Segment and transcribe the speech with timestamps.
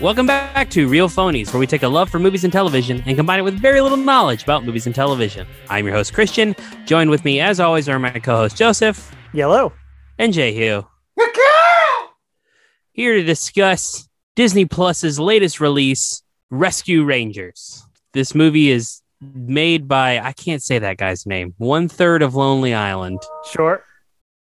[0.00, 3.16] Welcome back to Real Phonies, where we take a love for movies and television and
[3.16, 5.46] combine it with very little knowledge about movies and television.
[5.70, 6.54] I'm your host, Christian.
[6.84, 9.72] Joined with me, as always, are my co host, Joseph Yellow.
[10.18, 10.82] and Jehu.
[12.92, 17.82] Here to discuss Disney Plus's latest release, Rescue Rangers.
[18.12, 22.74] This movie is made by, I can't say that guy's name, one third of Lonely
[22.74, 23.82] Island, Sure.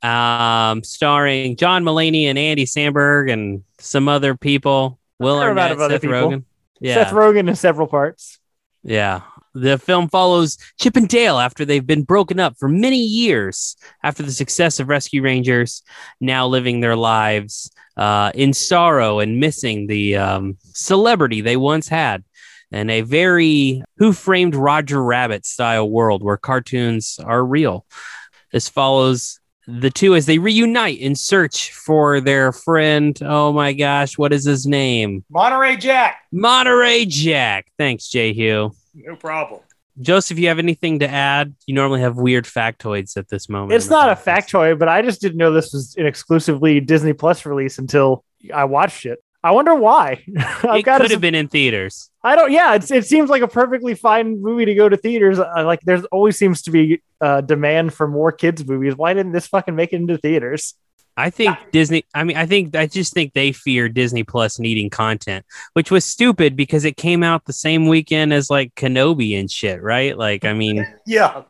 [0.02, 5.00] um, starring John Mulaney and Andy Samberg and some other people.
[5.22, 6.16] Will Arnett, Seth people.
[6.16, 6.44] Rogen.
[6.80, 6.94] Yeah.
[6.94, 8.38] Seth Rogen in several parts.
[8.82, 9.22] Yeah.
[9.54, 14.22] The film follows Chip and Dale after they've been broken up for many years after
[14.22, 15.82] the success of Rescue Rangers,
[16.20, 22.24] now living their lives uh, in sorrow and missing the um, celebrity they once had.
[22.70, 27.84] In a very Who Framed Roger Rabbit style world where cartoons are real.
[28.50, 33.18] This follows the two as they reunite in search for their friend.
[33.22, 35.24] Oh my gosh, what is his name?
[35.30, 36.22] Monterey Jack.
[36.32, 37.70] Monterey Jack.
[37.78, 38.72] Thanks, Jay Hugh.
[38.94, 39.60] No problem.
[40.00, 41.54] Joseph, you have anything to add?
[41.66, 43.72] You normally have weird factoids at this moment.
[43.72, 46.80] It's in the not a factoid, but I just didn't know this was an exclusively
[46.80, 49.22] Disney Plus release until I watched it.
[49.44, 50.22] I wonder why.
[50.38, 51.14] I've It got could to.
[51.14, 52.10] have been in theaters.
[52.22, 52.52] I don't.
[52.52, 55.38] Yeah, it's, it seems like a perfectly fine movie to go to theaters.
[55.38, 58.94] I, like, there's always seems to be uh, demand for more kids movies.
[58.96, 60.74] Why didn't this fucking make it into theaters?
[61.14, 62.04] I think Disney.
[62.14, 66.06] I mean, I think I just think they fear Disney Plus needing content, which was
[66.06, 70.16] stupid because it came out the same weekend as like Kenobi and shit, right?
[70.16, 71.42] Like, I mean, Yeah.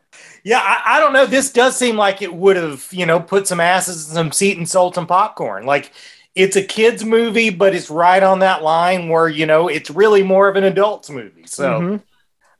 [0.43, 1.25] Yeah, I, I don't know.
[1.25, 4.57] This does seem like it would have, you know, put some asses in some seat
[4.57, 5.65] and sold some popcorn.
[5.65, 5.91] Like
[6.35, 10.23] it's a kids movie, but it's right on that line where, you know, it's really
[10.23, 11.45] more of an adults movie.
[11.45, 12.03] So Mhm.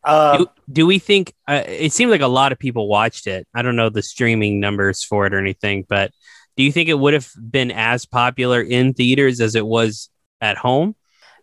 [0.04, 3.48] uh, do, do we think uh, it seemed like a lot of people watched it?
[3.54, 6.12] I don't know the streaming numbers for it or anything, but
[6.58, 10.10] do you think it would have been as popular in theaters as it was
[10.42, 10.96] at home?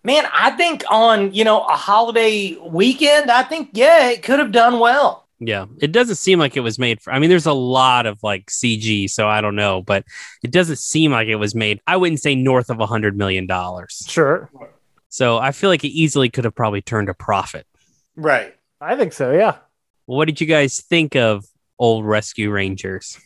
[0.02, 4.52] man, I think on, you know, a holiday weekend, I think, yeah, it could have
[4.52, 5.26] done well.
[5.40, 7.12] Yeah, it doesn't seem like it was made for.
[7.12, 10.04] I mean, there's a lot of like CG, so I don't know, but
[10.42, 11.80] it doesn't seem like it was made.
[11.86, 14.04] I wouldn't say north of a hundred million dollars.
[14.06, 14.50] Sure.
[15.08, 17.66] So I feel like it easily could have probably turned a profit.
[18.16, 18.54] Right.
[18.82, 19.32] I think so.
[19.32, 19.56] Yeah.
[20.04, 21.46] What did you guys think of
[21.78, 23.18] Old Rescue Rangers?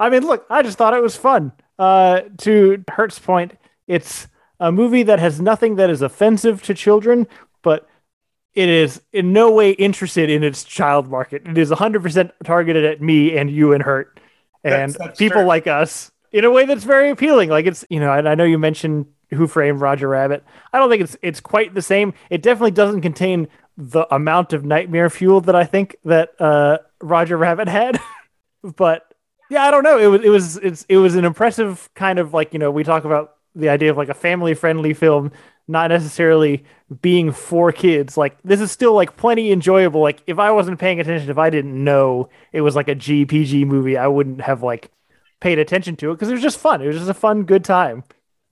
[0.00, 1.52] I mean, look, I just thought it was fun.
[1.78, 4.26] Uh, to Hertz point, it's
[4.58, 7.26] a movie that has nothing that is offensive to children,
[7.62, 7.88] but
[8.54, 11.42] it is in no way interested in its child market.
[11.46, 14.20] It is 100% targeted at me and you and Hurt
[14.64, 17.48] and That's- that's people like us in a way that's very appealing.
[17.50, 20.44] Like it's, you know, and I know you mentioned Who Framed Roger Rabbit.
[20.72, 22.14] I don't think it's it's quite the same.
[22.30, 27.36] It definitely doesn't contain the amount of nightmare fuel that I think that uh, Roger
[27.36, 28.00] Rabbit had,
[28.76, 29.14] but
[29.50, 29.98] yeah, I don't know.
[29.98, 32.82] It was it was it's it was an impressive kind of like you know we
[32.84, 35.30] talk about the idea of like a family friendly film,
[35.68, 36.64] not necessarily
[37.02, 38.16] being for kids.
[38.16, 40.00] Like this is still like plenty enjoyable.
[40.00, 43.66] Like if I wasn't paying attention, if I didn't know it was like a GPG
[43.66, 44.90] movie, I wouldn't have like
[45.40, 46.82] paid attention to it because it was just fun.
[46.82, 48.04] It was just a fun, good time.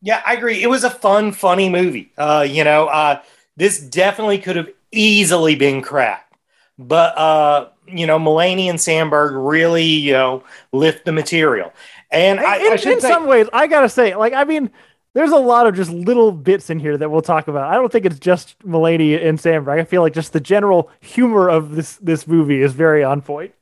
[0.03, 0.63] Yeah, I agree.
[0.63, 2.13] It was a fun, funny movie.
[2.19, 3.23] Uh, you know, uh,
[3.57, 6.35] this definitely could have easily been crap,
[6.79, 11.73] but uh, you know, Mulaney and Samberg really, you know, lift the material.
[12.11, 14.71] And I, in, I in say, some ways, I gotta say, like, I mean,
[15.17, 17.73] there's a lot of just little bits in here that we'll talk about.
[17.73, 19.81] I don't think it's just Mulaney and Samberg.
[19.81, 23.55] I feel like just the general humor of this this movie is very on point.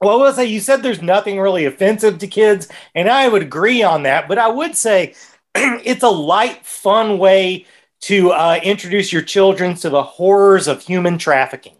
[0.00, 3.42] well, I will say you said there's nothing really offensive to kids, and I would
[3.42, 4.28] agree on that.
[4.28, 5.14] But I would say
[5.56, 7.66] it's a light, fun way
[8.02, 11.74] to uh, introduce your children to the horrors of human trafficking.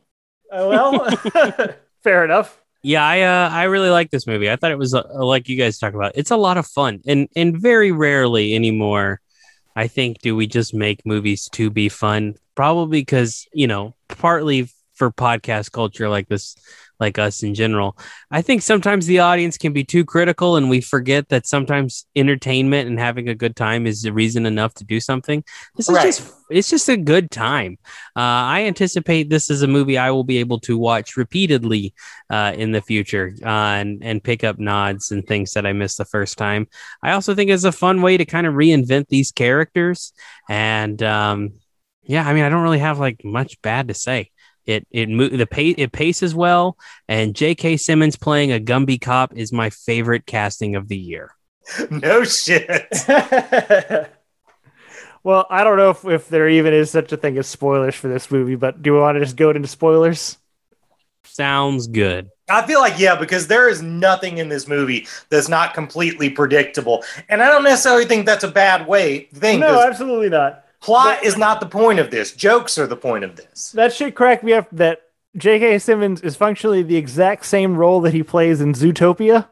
[0.50, 1.08] Uh, well,
[2.02, 2.60] fair enough.
[2.82, 4.50] Yeah, I uh, I really like this movie.
[4.50, 6.12] I thought it was uh, like you guys talk about.
[6.14, 9.20] It's a lot of fun, and and very rarely anymore.
[9.74, 12.34] I think do we just make movies to be fun?
[12.54, 16.56] Probably because you know, partly for podcast culture like this,
[17.00, 17.96] like us in general.
[18.30, 22.88] I think sometimes the audience can be too critical, and we forget that sometimes entertainment
[22.88, 25.44] and having a good time is a reason enough to do something.
[25.76, 26.04] This is Right.
[26.06, 27.76] just it's just a good time.
[28.16, 31.94] Uh, I anticipate this is a movie I will be able to watch repeatedly
[32.30, 35.98] uh, in the future uh, and and pick up nods and things that I missed
[35.98, 36.66] the first time.
[37.02, 40.12] I also think it's a fun way to kind of reinvent these characters,
[40.48, 41.52] and um,
[42.02, 44.30] yeah, I mean, I don't really have like much bad to say.
[44.68, 46.76] It it mo- the pace it paces well,
[47.08, 47.78] and J.K.
[47.78, 51.34] Simmons playing a Gumby cop is my favorite casting of the year.
[51.90, 52.86] no shit.
[55.24, 58.08] well, I don't know if, if there even is such a thing as spoilers for
[58.08, 60.36] this movie, but do we want to just go into spoilers?
[61.24, 62.28] Sounds good.
[62.50, 67.04] I feel like yeah, because there is nothing in this movie that's not completely predictable,
[67.28, 69.60] and I don't necessarily think that's a bad way thing.
[69.60, 70.64] No, 'cause- absolutely not.
[70.80, 72.32] Plot is not the point of this.
[72.32, 73.72] Jokes are the point of this.
[73.72, 75.00] That shit cracked me up that
[75.36, 75.78] J.K.
[75.80, 79.48] Simmons is functionally the exact same role that he plays in Zootopia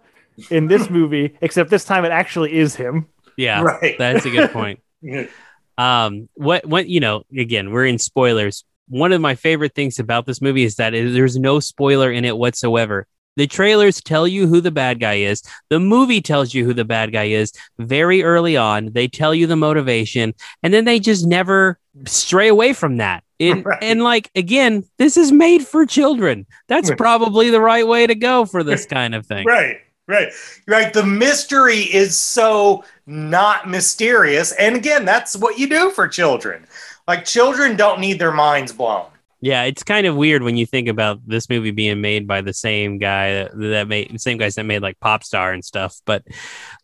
[0.51, 3.07] in this movie, except this time it actually is him.
[3.37, 3.97] Yeah, Right.
[3.99, 4.81] that's a good point.
[5.79, 10.25] um what what you know again we're in spoilers one of my favorite things about
[10.25, 13.07] this movie is that it- there's no spoiler in it whatsoever
[13.37, 16.85] the trailers tell you who the bad guy is the movie tells you who the
[16.85, 21.27] bad guy is very early on they tell you the motivation and then they just
[21.27, 23.83] never stray away from that and, Right.
[23.83, 28.45] and like again this is made for children that's probably the right way to go
[28.47, 29.79] for this kind of thing Right,
[30.09, 30.33] right,
[30.67, 30.93] right.
[30.93, 34.53] The mystery is so not mysterious.
[34.53, 36.67] And again, that's what you do for children.
[37.09, 39.07] Like, children don't need their minds blown.
[39.41, 42.55] Yeah, it's kind of weird when you think about this movie being made by the
[42.55, 46.01] same guy that, that made the same guys that made like Popstar and stuff.
[46.07, 46.25] But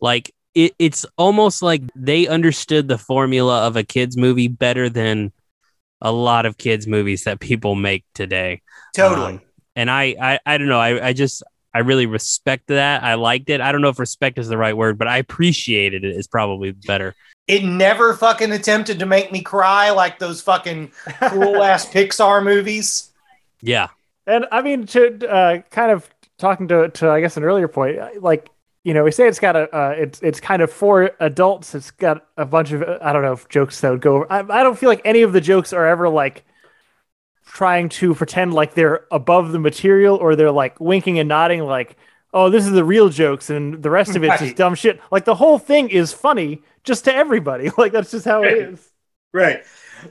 [0.00, 5.32] like it, it's almost like they understood the formula of a kids movie better than
[6.00, 8.60] a lot of kids movies that people make today.
[8.94, 9.34] Totally.
[9.34, 9.40] Um,
[9.75, 10.81] and I, I, I don't know.
[10.81, 11.43] I, I just,
[11.74, 13.02] I really respect that.
[13.02, 13.60] I liked it.
[13.60, 16.16] I don't know if respect is the right word, but I appreciated it.
[16.16, 17.14] Is probably better.
[17.48, 20.92] it never fucking attempted to make me cry like those fucking
[21.30, 23.10] cool ass Pixar movies.
[23.60, 23.88] Yeah,
[24.26, 26.08] And I mean, to uh, kind of
[26.38, 28.48] talking to, to I guess an earlier point, like
[28.84, 31.75] you know, we say it's got a uh, it's it's kind of for adults.
[31.75, 34.16] It's got a bunch of I don't know if jokes that would go.
[34.16, 34.32] Over.
[34.32, 36.44] I, I don't feel like any of the jokes are ever like
[37.52, 41.96] trying to pretend like they're above the material or they're like winking and nodding like
[42.32, 45.25] oh this is the real jokes and the rest of it's just dumb shit like
[45.25, 48.88] the whole thing is funny just to everybody like that's just how it is
[49.32, 49.62] Right.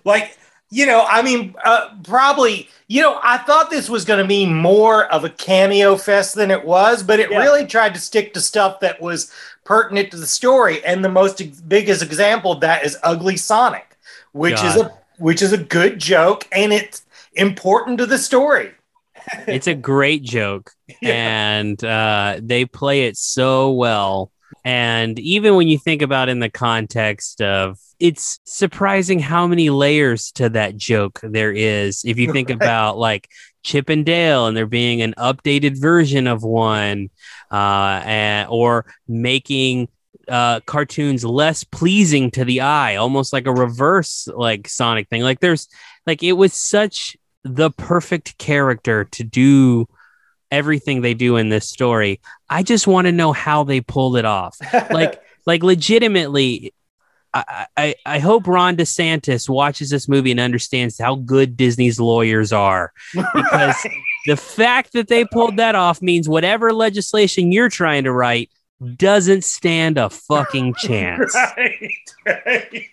[0.04, 0.38] Like,
[0.72, 4.46] you know, I mean, uh, probably, you know, I thought this was going to be
[4.46, 7.38] more of a cameo fest than it was, but it Yeah.
[7.40, 9.32] really tried to stick to stuff that was
[9.64, 10.84] pertinent to the story.
[10.84, 13.98] And the most ex- biggest example of that is Ugly Sonic,
[14.32, 18.72] which is a which is a good joke and it's important to the story.
[19.48, 21.14] it's a great joke Yeah.
[21.14, 24.32] and uh, they play it so well.
[24.66, 30.32] And even when you think about in the context of it's surprising how many layers
[30.34, 32.04] to that joke there is.
[32.04, 32.56] If you think Right.
[32.56, 33.30] about like
[33.64, 37.10] Chip and Dale and there being an updated version of one,
[37.52, 39.88] uh, and, or making
[40.28, 45.22] uh, cartoons less pleasing to the eye, almost like a reverse like Sonic thing.
[45.22, 45.68] Like there's
[46.08, 49.88] like it was such the perfect character to do
[50.52, 52.20] everything they do in this story.
[52.50, 54.58] I just want to know how they pulled it off.
[54.92, 56.74] Like like legitimately
[57.34, 62.52] I, I, I hope Ron DeSantis watches this movie and understands how good Disney's lawyers
[62.52, 62.92] are.
[63.14, 63.76] Because
[64.26, 68.50] the fact that they pulled that off means whatever legislation you're trying to write
[68.96, 71.34] doesn't stand a fucking chance.
[71.36, 71.92] right,
[72.26, 72.88] right.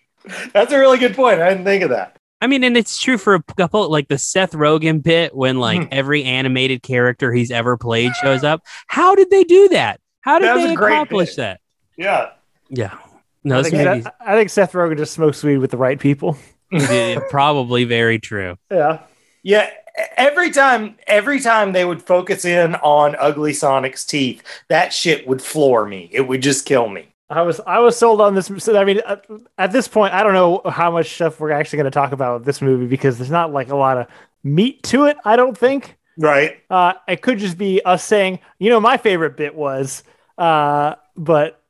[0.52, 1.40] That's a really good point.
[1.40, 2.17] I didn't think of that.
[2.40, 5.60] I mean, and it's true for a couple like the Seth Rogen bit when mm-hmm.
[5.60, 8.62] like every animated character he's ever played shows up.
[8.86, 10.00] How did they do that?
[10.20, 11.60] How did That they accomplish that?
[11.96, 12.30] Yeah.
[12.68, 12.96] Yeah.
[13.44, 15.98] No, I think, movie's Seth, I think Seth Rogen just smokes weed with the right
[15.98, 16.36] people
[16.72, 18.56] yeah, probably very true.
[18.70, 19.00] yeah
[19.42, 19.70] Yeah,
[20.16, 25.40] every time every time they would focus in on ugly Sonic's teeth, that shit would
[25.40, 26.08] floor me.
[26.12, 27.08] It would just kill me.
[27.30, 28.50] I was I was sold on this.
[28.58, 29.26] So, I mean, at,
[29.58, 32.40] at this point, I don't know how much stuff we're actually going to talk about
[32.40, 34.06] with this movie because there's not like a lot of
[34.42, 35.16] meat to it.
[35.24, 35.96] I don't think.
[36.16, 36.58] Right?
[36.68, 40.02] Uh, it could just be us saying, you know, my favorite bit was,
[40.36, 41.62] uh, but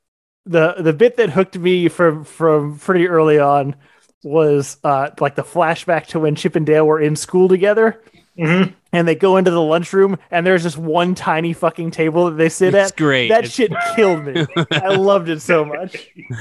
[0.47, 3.75] the the bit that hooked me from from pretty early on
[4.23, 8.01] was uh, like the flashback to when Chip and Dale were in school together.
[8.39, 8.75] Mhm.
[8.93, 12.49] And they go into the lunchroom, and there's just one tiny fucking table that they
[12.49, 12.97] sit It's at.
[12.97, 13.29] great.
[13.29, 14.47] That It's- shit killed me.
[14.71, 16.09] I loved it so much.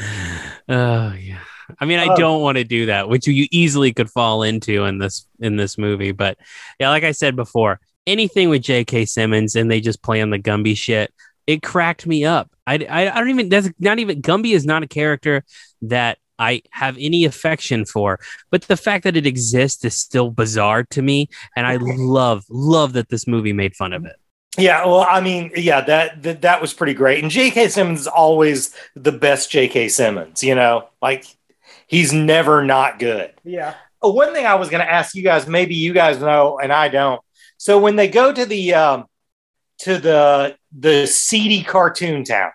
[0.70, 1.39] Oh yeah.
[1.80, 2.16] I mean, I Oh.
[2.16, 5.77] don't want to do that, which you easily could fall into in this in this
[5.77, 6.12] movie.
[6.12, 6.38] But
[6.80, 9.06] yeah, like I said before, anything with J.K.
[9.06, 11.13] Simmons and they just play on the Gumby shit,
[11.46, 12.50] it cracked me up.
[12.66, 13.50] I, I, I don't even.
[13.50, 15.44] That's not even Gumby is not a character
[15.84, 18.20] that I have any affection for.
[18.51, 22.94] But the fact that it exists is still bizarre to me, and I love love
[22.94, 24.15] that this movie made fun of it.
[24.58, 27.22] Yeah, well, I mean, yeah, that, that that was pretty great.
[27.22, 27.70] And J.K.
[27.70, 29.89] Simmons is always the best J.K.
[29.89, 30.89] Simmons, you know?
[31.00, 31.25] Like
[31.86, 33.34] he's never not good.
[33.44, 33.75] Yeah.
[34.00, 36.88] One thing I was going to ask you guys, maybe you guys know and I
[36.88, 37.22] don't.
[37.58, 39.06] So when they go to the um,
[39.79, 42.51] to the the seedy cartoon town,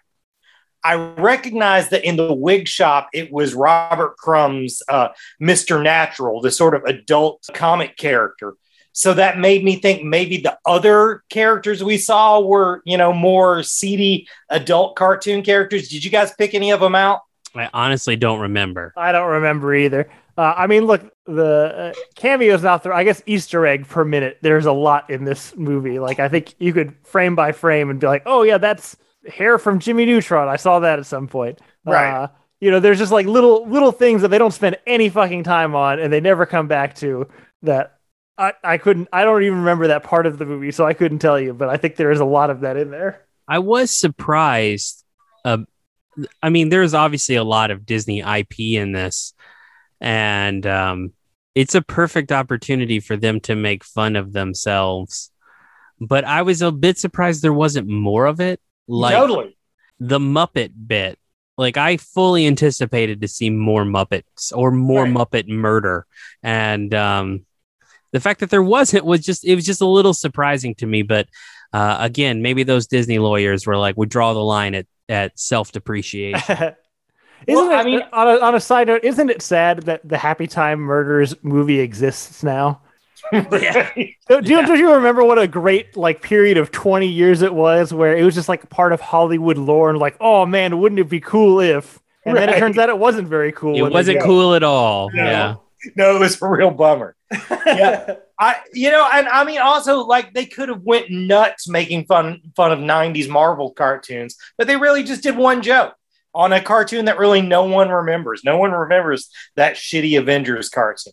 [0.84, 5.08] I recognize that in the wig shop it was Robert Crumb's uh,
[5.40, 5.82] Mr.
[5.82, 8.54] Natural, the sort of adult comic character.
[8.92, 13.62] So that made me think maybe the other characters we saw were, you know, more
[13.62, 15.88] seedy adult cartoon characters.
[15.88, 17.20] Did you guys pick any of them out?
[17.54, 18.92] I honestly don't remember.
[18.96, 20.10] I don't remember either.
[20.36, 22.92] Uh, I mean, look, the uh, cameos out there.
[22.92, 24.38] I guess Easter egg per minute.
[24.40, 25.98] There's a lot in this movie.
[25.98, 29.58] Like, I think you could frame by frame and be like, "Oh yeah, that's hair
[29.58, 31.60] from Jimmy Neutron." I saw that at some point.
[31.84, 32.10] Right.
[32.10, 32.28] Uh,
[32.60, 35.74] you know, there's just like little little things that they don't spend any fucking time
[35.74, 37.28] on, and they never come back to.
[37.62, 37.98] That
[38.38, 39.08] I I couldn't.
[39.12, 41.54] I don't even remember that part of the movie, so I couldn't tell you.
[41.54, 43.26] But I think there is a lot of that in there.
[43.48, 45.04] I was surprised.
[45.44, 45.58] Uh,
[46.42, 49.34] I mean, there's obviously a lot of Disney IP in this,
[50.00, 51.12] and um,
[51.54, 55.30] it's a perfect opportunity for them to make fun of themselves.
[56.00, 58.60] But I was a bit surprised there wasn't more of it.
[58.88, 59.56] Like totally.
[60.00, 61.18] the Muppet bit.
[61.58, 65.12] Like I fully anticipated to see more Muppets or more Right.
[65.12, 66.06] Muppet murder,
[66.42, 67.46] and um,
[68.12, 71.02] the fact that there wasn't was just it was just a little surprising to me.
[71.02, 71.28] But
[71.72, 75.72] uh, again, maybe those Disney lawyers were like, "We draw the line at at self
[75.72, 76.40] depreciation."
[77.46, 80.16] Isn't Well, I mean- on a, on a side note, isn't it sad that the
[80.16, 82.80] Happy Time Murders movie exists now?
[83.32, 84.16] Right.
[84.28, 84.66] Do, do, Yeah.
[84.66, 88.24] do you remember what a great like period of 20 years it was where it
[88.24, 91.60] was just like part of Hollywood lore and like, oh man, wouldn't it be cool
[91.60, 92.00] if?
[92.24, 93.76] And then it turns out it wasn't very cool.
[93.76, 94.24] it wasn't did.
[94.26, 95.10] cool at all.
[95.12, 95.22] No.
[95.24, 95.54] Yeah.
[95.96, 97.14] no, it was a real bummer.
[97.66, 98.16] Yeah.
[98.38, 102.40] I you know, and I mean also like they could have went nuts making fun
[102.56, 105.94] fun of 90s Marvel cartoons, but they really just did one joke
[106.34, 108.42] on a cartoon that really no one remembers.
[108.44, 111.12] No one remembers that shitty Avengers cartoon.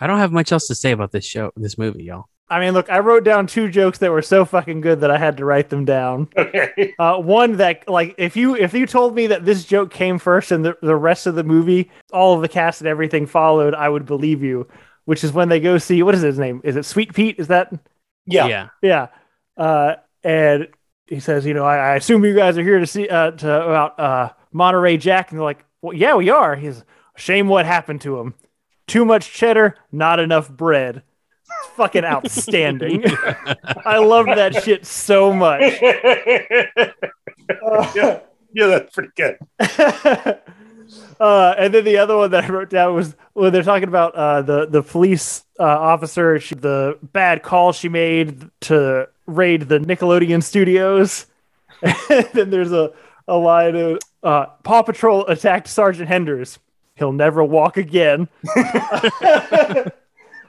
[0.00, 2.26] I don't have much else to say about this show, this movie, y'all.
[2.48, 5.16] I mean, look, I wrote down two jokes that were so fucking good that I
[5.16, 6.28] had to write them down.
[6.36, 6.94] Okay.
[6.98, 10.52] Uh, one that like if you if you told me that this joke came first
[10.52, 13.88] and the, the rest of the movie, all of the cast and everything followed, I
[13.88, 14.68] would believe you.
[15.06, 16.60] Which is when they go see what is his name?
[16.64, 17.36] Is it Sweet Pete?
[17.38, 17.72] Is that
[18.26, 18.46] Yeah.
[18.46, 18.68] yeah.
[18.82, 19.06] Yeah.
[19.56, 20.68] Uh, and
[21.06, 23.62] he says, you know, I, I assume you guys are here to see uh, to
[23.62, 26.56] about uh, Monterey Jack, and they're like, well, yeah, we are.
[26.56, 26.84] He's
[27.16, 28.34] shame what happened to him.
[28.86, 31.02] Too much cheddar, not enough bread.
[31.42, 33.04] It's fucking outstanding.
[33.84, 35.80] I love that shit so much.
[37.94, 38.20] yeah.
[38.54, 39.36] Yeah, that's pretty good.
[41.20, 44.14] uh, and then the other one that I wrote down was when they're talking about
[44.14, 49.80] uh, the the police uh, officer, she, the bad call she made to raid the
[49.80, 51.26] Nickelodeon studios.
[51.82, 52.92] and then there's a
[53.26, 56.60] a line of uh, Paw Patrol attacked Sergeant Henders.
[56.96, 58.28] He'll never walk again.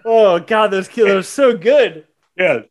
[0.06, 2.06] oh God, those killers are so good.
[2.38, 2.62] Yeah.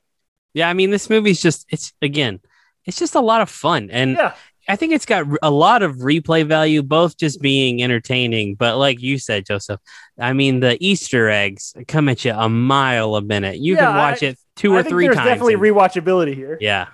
[0.52, 2.40] Yeah, I mean, this movie's just, it's again,
[2.84, 3.90] it's just a lot of fun.
[3.90, 4.34] And Yeah.
[4.66, 9.02] I think it's got a lot of replay value, both just being entertaining, but like
[9.02, 9.78] you said, Joseph,
[10.18, 13.58] I mean, the Easter eggs come at you a mile a minute.
[13.58, 15.26] You Yeah, can watch I- it two I or think three there's times.
[15.28, 16.56] definitely and- rewatchability here.
[16.60, 16.86] yeah.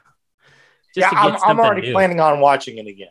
[0.96, 1.92] Yeah, I'm, I'm already new.
[1.92, 3.10] planning on watching it again.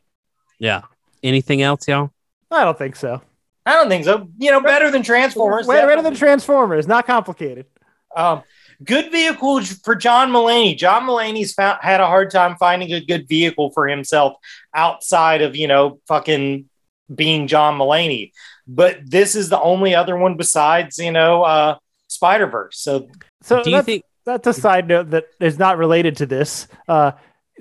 [0.57, 0.81] Yeah.
[1.23, 2.11] Anything else, y'all?
[2.51, 3.21] I don't think so.
[3.69, 4.27] I don't think so.
[4.39, 5.67] You know, better than Transformers.
[5.67, 6.15] Way better than.
[6.15, 6.87] Transformers.
[6.87, 7.67] Not complicated.
[8.15, 8.41] Um,
[8.83, 10.75] good vehicle for John Mulaney.
[10.75, 14.37] John Mulaney's found, had a hard time finding a good vehicle for himself
[14.73, 16.67] outside of, you know, fucking
[17.13, 18.31] being John Mulaney.
[18.67, 22.79] But this is the only other one besides, you know, uh, Spider Verse.
[22.79, 23.07] So
[23.43, 26.67] So Do you that's, think that's a side note that is not related to this.
[26.87, 27.11] Uh,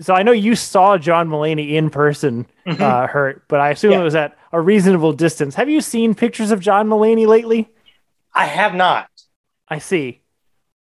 [0.00, 2.80] so I know you saw John Mulaney in person, mhm.
[2.80, 4.00] uh, hurt, but I assume Yeah.
[4.00, 5.54] it was at a reasonable distance.
[5.54, 7.68] Have you seen pictures of John Mulaney lately?
[8.34, 9.08] I have not.
[9.68, 10.20] I see.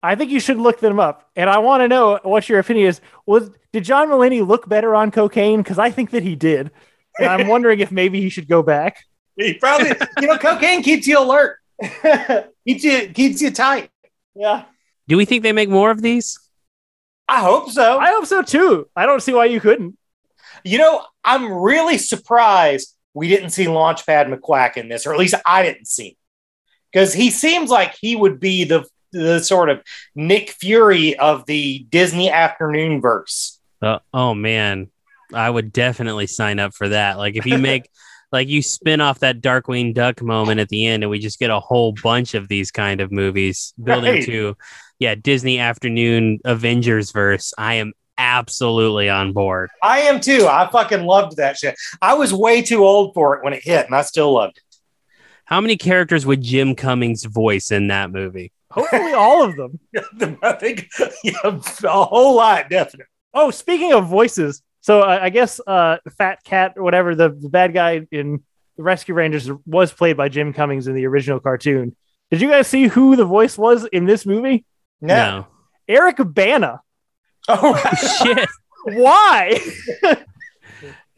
[0.02, 2.88] I think you should look them up, and I want to know what your opinion
[2.88, 3.00] is.
[3.26, 5.62] Was did John Mulaney look better on cocaine?
[5.62, 6.71] Because I think that he did,
[7.19, 9.04] and I'm wondering if maybe he should go back.
[9.37, 11.59] He probably, you know, cocaine keeps you alert,
[12.66, 13.90] keeps you keeps you tight.
[14.35, 14.64] Yeah,
[15.07, 16.38] do we think they make more of these?
[17.31, 17.99] I hope so.
[17.99, 18.89] I hope so too.
[18.97, 19.97] I don't see why you couldn't.
[20.65, 25.37] You know, I'm really surprised we didn't see Launchpad McQuack in this, or at least
[25.47, 26.15] I didn't see him.
[26.93, 29.81] Because he seems like he would be the the sort of
[30.17, 33.61] Nick Fury of the Disney afternoon verse.
[33.81, 34.89] Uh, oh man,
[35.33, 37.17] I would definitely sign up for that.
[37.17, 37.89] Like if you make
[38.33, 41.51] like you spin off that Darkwing Duck moment at the end and we just get
[41.51, 44.25] a whole bunch of these kind of movies building Right.
[44.27, 44.57] to
[44.99, 47.53] yeah, Disney afternoon Avengers verse.
[47.57, 49.71] I am absolutely on board.
[49.83, 50.47] I am too.
[50.47, 51.75] I fucking loved that shit.
[52.03, 54.63] I was way too old for it when it hit, and I still loved it.
[55.47, 58.53] How many characters would Jim Cummings voice in that movie?
[58.71, 59.81] Hopefully, all of them.
[60.43, 60.89] I think
[61.25, 63.07] yeah, a whole lot, definitely.
[63.35, 67.49] Oh, speaking of voices, so uh, I guess uh, Fat Cat or whatever the, the
[67.49, 68.43] bad guy in
[68.77, 71.95] the Rescue Rangers was played by Jim Cummings in the original cartoon.
[72.31, 74.65] Did you guys see who the voice was in this movie?
[75.01, 75.47] No.
[75.89, 76.81] Eric Bana.
[77.49, 77.77] Oh,
[78.25, 78.49] Shit.
[78.85, 79.61] Why?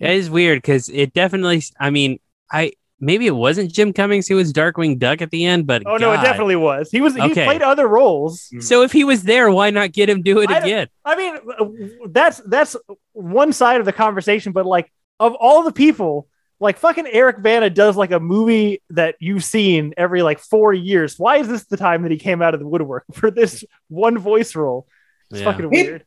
[0.02, 1.62] It is weird because it definitely.
[1.78, 2.18] I mean,
[2.50, 5.96] I maybe it wasn't Jim Cummings who was Darkwing Duck at the end, but Oh
[5.98, 6.90] no, it definitely was.
[6.90, 7.14] He was.
[7.14, 7.44] He Okay.
[7.44, 8.44] played other roles.
[8.44, 8.60] Mm-hmm.
[8.60, 10.88] So if he was there, why not get him do it I again?
[11.04, 12.76] I mean, that's that's
[13.12, 14.90] one side of the conversation, but like
[15.20, 16.28] of all the people,
[16.60, 21.18] like fucking Eric Bana does like a movie that you've seen every like four years.
[21.18, 24.16] Why is this the time that he came out of the woodwork for this one
[24.16, 24.86] voice role?
[25.30, 25.50] It's Yeah.
[25.52, 26.04] fucking He- weird.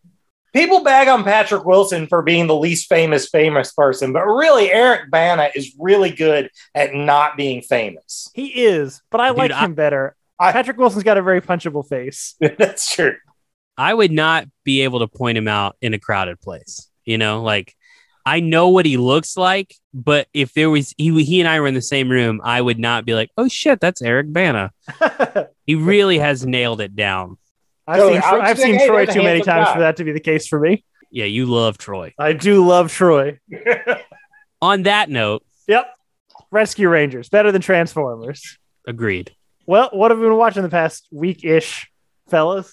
[0.55, 5.11] People bag on Patrick Wilson for being the least famous famous person, but really Eric
[5.11, 8.29] Bana is really good at not being famous.
[8.33, 10.15] He is, but I Dude, like I- him better.
[10.39, 12.35] I- Patrick Wilson's got a very punchable face.
[12.57, 13.15] That's true.
[13.77, 16.89] I would not be able to point him out in a crowded place.
[17.03, 17.75] You know, like
[18.25, 21.67] I know what he looks like, but if there was he, he and I were
[21.67, 24.71] in the same room, I would not be like, "Oh shit, that's Eric Bana."
[25.67, 27.37] He really has nailed it down.
[27.87, 29.73] I've So, seen, I Tro- I've seen Troy too many times guy.
[29.73, 30.83] for that to be the case for me.
[31.11, 32.13] Yeah, you love Troy.
[32.19, 33.39] I do love Troy.
[34.61, 35.87] On that note, Yep.
[36.51, 38.57] Rescue Rangers, better than Transformers.
[38.87, 39.31] agreed.
[39.67, 41.89] Well, what have we been watching the past week ish,
[42.29, 42.67] fellas?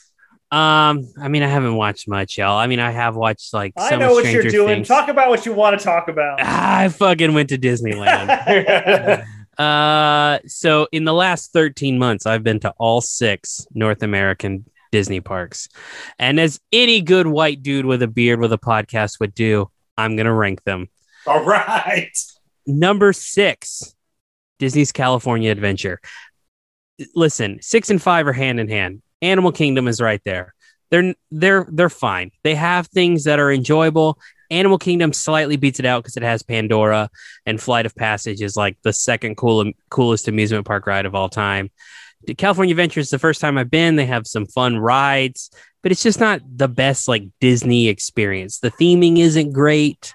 [0.51, 2.59] Um, I mean, I haven't watched much, y'all.
[2.59, 4.77] I mean, I have watched like I know what Stranger you're doing.
[4.77, 4.89] Things.
[4.89, 6.41] Talk about what you want to talk about.
[6.43, 9.27] I fucking went to Disneyland.
[9.59, 15.21] Uh, so in the last 13 months, I've been to all six North American Disney
[15.21, 15.69] parks.
[16.19, 20.15] And as any good white dude with a beard with a podcast would do, I'm
[20.15, 20.89] going to rank them.
[21.27, 22.17] All right.
[22.67, 23.95] Number six,
[24.61, 26.01] Disney's California Adventure.
[27.17, 29.03] Listen, six and five are hand in hand.
[29.21, 30.55] Animal Kingdom is right there.
[30.91, 32.31] They're they're they're fine.
[32.45, 34.19] They have things that are enjoyable.
[34.51, 37.09] Animal Kingdom slightly beats it out because it has Pandora
[37.47, 41.31] and Flight of Passage is like the second cool coolest amusement park ride of all
[41.31, 41.71] time.
[42.27, 43.97] The California Adventure is the first time I've been.
[43.97, 45.51] They have some fun rides,
[45.83, 48.59] but it's just not the best like Disney experience.
[48.59, 50.15] The theming isn't great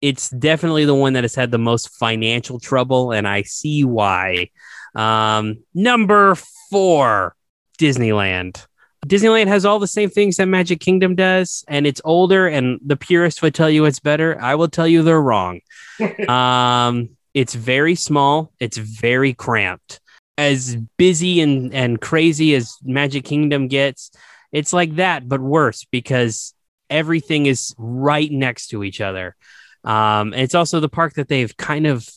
[0.00, 4.50] it's definitely the one that has had the most financial trouble, and I see why.
[4.94, 6.36] Um, number
[6.70, 7.34] four,
[7.78, 8.64] Disneyland.
[9.06, 12.96] Disneyland has all the same things that Magic Kingdom does, and it's older, and the
[12.96, 14.40] purist would tell you it's better.
[14.40, 15.60] I will tell you they're wrong.
[16.28, 20.00] um, it's very small, it's very cramped.
[20.38, 24.12] As busy and, and crazy as Magic Kingdom gets,
[24.52, 26.54] it's like that, but worse because
[26.88, 29.36] everything is right next to each other.
[29.84, 32.08] Um, it's also the park that they've kind of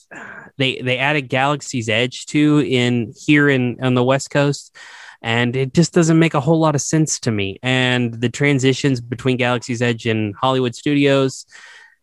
[0.58, 4.76] they they added Galaxy's Edge to in here in on the West Coast,
[5.22, 7.60] and it just doesn't make a whole lot of sense to me.
[7.62, 11.46] And the transitions between Galaxy's Edge and Hollywood Studios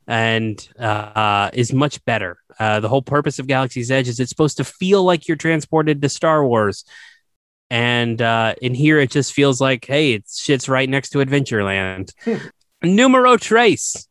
[0.09, 2.39] and uh, is much better.
[2.59, 6.01] Uh, the whole purpose of Galaxy's Edge is it's supposed to feel like you're transported
[6.03, 6.85] to Star Wars.
[7.71, 12.13] And uh, in here, it just feels like, hey, it's shit's right next to Adventureland.
[12.83, 14.09] Numero Trace,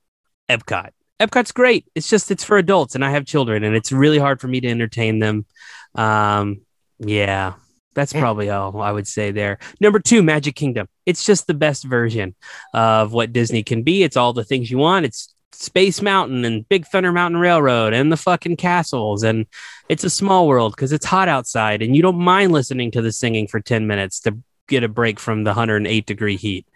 [0.48, 0.92] Epcot.
[1.20, 1.86] Epcot's great.
[1.96, 4.62] It's just it's for adults, and I have children, and it's really hard for me
[4.62, 5.48] to entertain them.
[5.96, 6.62] Um,
[7.00, 7.54] yeah,
[7.96, 9.58] that's probably all I would say there.
[9.82, 10.88] Number two, Magic Kingdom.
[11.08, 12.36] It's just the best version
[12.72, 14.04] of what Disney can be.
[14.04, 15.08] It's all the things you want.
[15.08, 19.46] It's Space Mountain and Big Thunder Mountain Railroad and the fucking castles, and
[19.90, 23.12] it's a small world because it's hot outside, and you don't mind listening to the
[23.12, 26.68] singing for ten minutes to get a break from the 108 degree heat.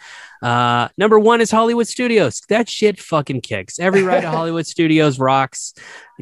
[0.42, 2.42] Uh, number one is Hollywood Studios.
[2.50, 3.80] That shit fucking kicks.
[3.80, 5.74] Every ride at Hollywood Studios rocks.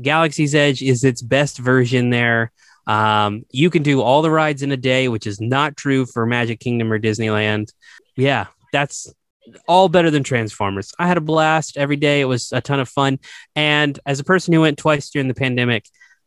[0.01, 2.51] Galaxy's Edge is its best version there.
[2.88, 6.25] Um, you can do all the rides in a day, which is not true for
[6.25, 7.71] Magic Kingdom or Disneyland.
[8.15, 9.13] Yeah, that's
[9.67, 10.93] all better than Transformers.
[10.99, 12.21] I had a blast every day.
[12.21, 13.19] It was a ton of fun.
[13.55, 15.85] And as a person who went twice during the pandemic,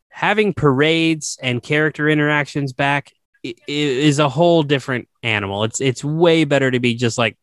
[0.08, 3.12] having parades and character interactions back
[3.66, 5.64] is a whole different animal.
[5.64, 7.36] It's it's way better to be just like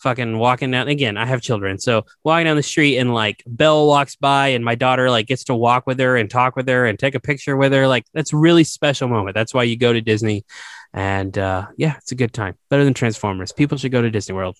[0.00, 3.86] fucking walking down again i have children so walking down the street and like belle
[3.86, 6.86] walks by and my daughter like gets to walk with her and talk with her
[6.86, 9.92] and take a picture with her like that's really special moment that's why you go
[9.92, 10.44] to disney
[10.92, 14.34] and uh yeah it's a good time better than transformers people should go to disney
[14.34, 14.56] world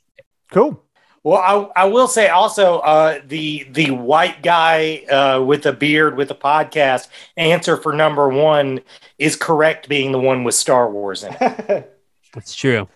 [0.51, 0.83] Cool.
[1.25, 6.17] Well, I, I will say also uh, the the white guy uh, with a beard
[6.17, 8.81] with a podcast answer for number one
[9.19, 11.99] is correct, being the one with Star Wars in it.
[12.37, 12.89] it's true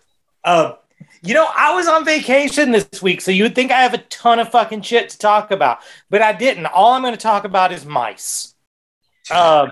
[0.44, 0.74] Uh,
[1.22, 3.98] you know, I was on vacation this week, so you would think I have a
[3.98, 5.78] ton of fucking shit to talk about,
[6.10, 6.66] but I didn't.
[6.66, 8.54] All I'm going to talk about is mice.
[9.30, 9.68] Uh,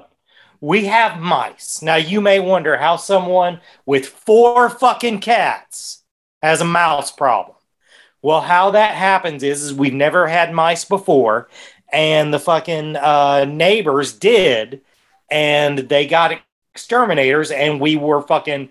[0.60, 1.82] we have mice.
[1.82, 6.04] Now, you may wonder how someone with four fucking cats
[6.42, 7.56] has a mouse problem.
[8.22, 11.48] Well, how that happens is, is we've never had mice before,
[11.92, 14.82] and the fucking uh, neighbors did,
[15.30, 16.38] and they got
[16.74, 18.70] exterminators, and we were fucking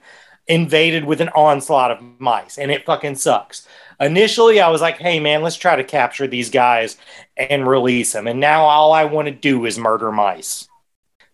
[0.49, 3.67] invaded with an onslaught of mice and it fucking sucks.
[3.99, 6.97] Initially, I was like, hey man, let's try to capture these guys
[7.37, 8.27] and release them.
[8.27, 10.67] And now all I want to do is murder mice.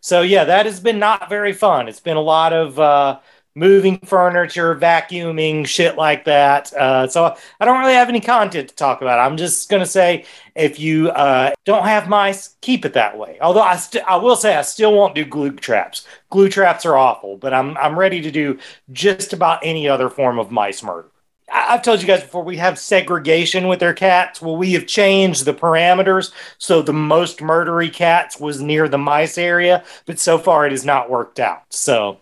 [0.02, 1.88] So yeah, that has been not very fun.
[1.88, 3.20] It's been a lot of uh,
[3.56, 6.72] moving furniture, vacuuming, shit like that.
[6.74, 9.20] Uh, so I don't really have any content to talk about.
[9.20, 13.38] I'm just gonna say if you uh, don't have mice, keep it that way.
[13.42, 16.06] Although I st- I will say I still won't do glue traps.
[16.30, 18.60] Glue traps are awful, but I'm I'm ready to do
[18.92, 21.10] just about any other form of mice murder.
[21.52, 24.42] I- I've told you guys before we have segregation with their cats.
[24.42, 29.38] Well, we have changed the parameters so the most murdery cats was near the mice
[29.38, 31.64] area, but so far it has not worked out.
[31.70, 32.20] So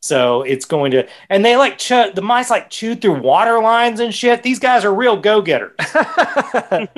[0.00, 4.00] so it's going to, and they like chew, the mice like chew through water lines
[4.00, 4.42] and shit.
[4.42, 5.74] These guys are real go getters.
[5.80, 6.88] I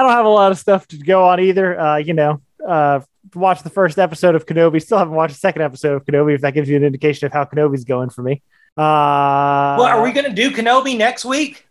[0.00, 1.78] don't have a lot of stuff to go on either.
[1.78, 3.00] Uh, you know, uh,
[3.34, 4.80] watch the first episode of Kenobi.
[4.80, 6.34] Still haven't watched the second episode of Kenobi.
[6.34, 8.42] If that gives you an indication of how Kenobi's going for me.
[8.76, 11.66] Uh, well, are we going to do Kenobi next week?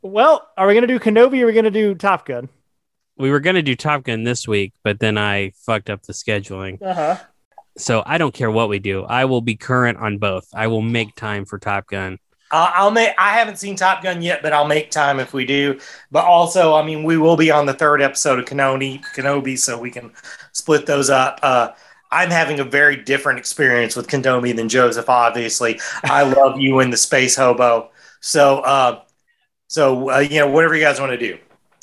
[0.00, 2.48] Well, are we going to do Kenobi or are we going to do Top Gun?
[3.18, 6.12] We were going to do Top Gun this week, but then I fucked up the
[6.12, 6.80] scheduling.
[6.80, 7.18] Uh huh.
[7.76, 9.04] So I don't care what we do.
[9.04, 10.48] I will be current on both.
[10.54, 12.18] I will make time for Top Gun.
[12.52, 13.12] Uh, I'll make.
[13.18, 15.78] I haven't seen Top Gun yet, but I'll make time if we do.
[16.10, 19.78] But also, I mean, we will be on the third episode of Kenobi, Kenobi, so
[19.78, 20.12] we can
[20.52, 21.40] split those up.
[21.42, 21.72] Uh,
[22.10, 25.08] I'm having a very different experience with Kenobi than Joseph.
[25.08, 27.90] Obviously, I love you in the space hobo.
[28.20, 29.02] So, uh,
[29.66, 31.38] so uh, you know, whatever you guys want to do.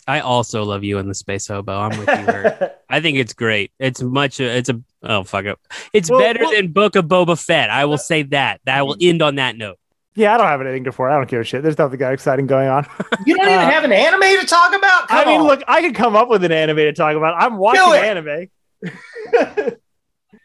[0.07, 1.77] I also love you in the space hobo.
[1.77, 2.67] I'm with you.
[2.89, 3.71] I think it's great.
[3.79, 4.39] It's much.
[4.39, 5.57] It's a oh fuck it.
[5.93, 7.69] It's Well, better well- than Book of Boba Fett.
[7.69, 8.61] I will say that.
[8.65, 9.77] That will end on that note.
[10.15, 11.09] yeah, I don't have anything to for.
[11.09, 11.63] I don't give a shit.
[11.63, 12.85] There's nothing exciting going on.
[13.25, 15.07] You don't even Uh, have an anime to talk about.
[15.07, 15.47] Come I mean, on.
[15.47, 17.35] look, I could come up with an anime to talk about.
[17.41, 18.47] I'm watching anime.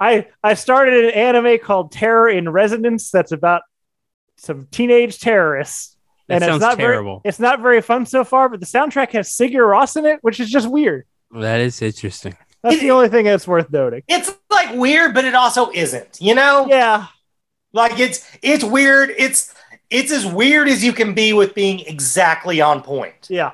[0.01, 3.63] I I started an anime called Terror in Resonance that's about
[4.37, 5.97] some teenage terrorists.
[6.29, 7.21] That sounds it's not terrible.
[7.21, 10.19] Very, it's not very fun so far, but the soundtrack has Sigur Rós in it,
[10.23, 11.07] which is just weird.
[11.33, 12.37] That is interesting.
[12.63, 14.03] That's It- the only thing that's worth noting.
[14.09, 16.19] it's like weird, but it also isn't.
[16.21, 17.07] You know, Yeah,
[17.73, 19.11] like it's it's weird.
[19.19, 19.55] It's
[19.91, 23.27] it's as weird as you can be with being exactly on point.
[23.31, 23.53] yeah,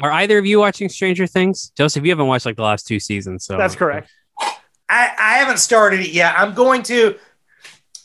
[0.00, 1.70] Are either of you watching Stranger Things?
[1.76, 4.10] Joseph, you haven't watched like the last two seasons, so that's correct.
[4.88, 6.34] I, I haven't started it yet.
[6.36, 7.16] I'm going to,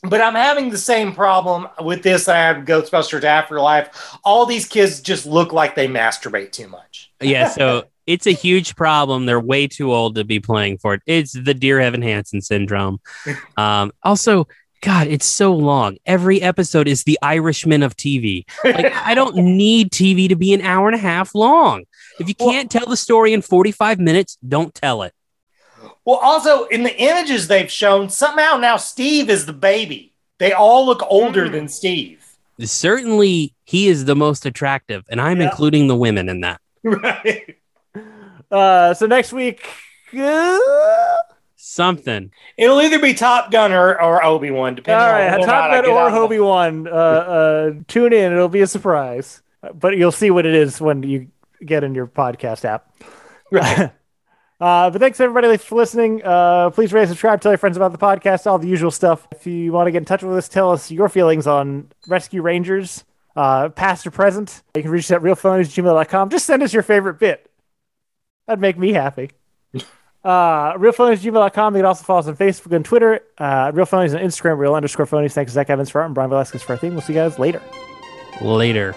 [0.04, 4.18] but I'm having the same problem with this that I have with Ghostbusters Afterlife.
[4.24, 7.12] All these kids just look like they masturbate too much.
[7.22, 9.26] Yeah, so it's a huge problem.
[9.26, 11.02] They're way too old to be playing for it.
[11.06, 13.00] It's the Dear Evan Hansen syndrome.
[13.58, 14.48] Um, also,
[14.82, 15.98] God, it's so long.
[16.06, 18.46] Every episode is the Irishman of TV.
[18.64, 21.84] Like, I don't need TV to be an hour and a half long.
[22.20, 25.14] If you can't tell the story in 45 minutes, don't tell it.
[26.06, 30.14] Well, also in the images they've shown, somehow now Steve is the baby.
[30.38, 31.52] They all look older Hmm.
[31.54, 32.24] than Steve.
[32.62, 35.50] Certainly, he is the most attractive, and I'm Yeah.
[35.50, 36.62] including the women in that.
[36.84, 37.58] Right.
[38.52, 39.66] Uh, so next week,
[40.18, 40.58] uh,
[41.56, 42.32] Something.
[42.58, 45.46] It'll either be Top Gun or, or Obi Wan, all depending on right, whether or
[45.46, 46.88] Top not Gun or out of the- Hobie One.
[46.88, 49.42] Uh, uh, tune in; it'll be a surprise,
[49.74, 51.28] but you'll see what it is when you
[51.64, 52.92] get in your podcast app.
[53.52, 53.92] Right.
[54.62, 56.22] Uh, but thanks everybody for listening.
[56.22, 59.26] Uh, please rate, subscribe, tell your friends about the podcast, all the usual stuff.
[59.32, 62.42] If you want to get in touch with us, tell us your feelings on Rescue
[62.42, 63.06] Rangers,
[63.38, 64.62] uh, past or present.
[64.76, 66.28] You can reach us at realphonies@gmail.com.
[66.30, 67.49] Just send us your favorite bit.
[68.50, 69.30] That'd make me happy.
[70.24, 71.76] Uh, realphonies@gmail.com.
[71.76, 73.22] You can also follow us on Facebook and Twitter.
[73.38, 75.34] Uh, Real on Instagram, real underscore phonies.
[75.34, 76.94] Thanks Zach Evans for art and Brian Velasquez for our theme.
[76.94, 77.62] We'll see you guys later.
[78.42, 78.96] Later.